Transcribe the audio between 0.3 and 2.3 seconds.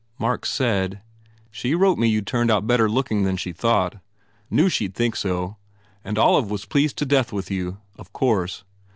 said, "She wrote me you d